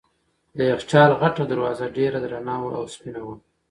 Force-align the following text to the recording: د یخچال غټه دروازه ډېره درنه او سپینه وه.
د 0.57 0.59
یخچال 0.71 1.11
غټه 1.21 1.43
دروازه 1.51 1.85
ډېره 1.97 2.17
درنه 2.23 2.55
او 2.77 2.83
سپینه 2.93 3.21
وه. 3.25 3.35